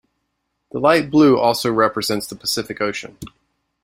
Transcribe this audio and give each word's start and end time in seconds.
The 0.71 0.79
light 0.79 1.11
blue 1.11 1.37
also 1.37 1.71
represents 1.71 2.25
the 2.25 2.35
Pacific 2.35 2.81
Ocean. 2.81 3.19